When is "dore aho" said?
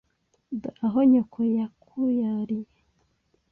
0.61-0.99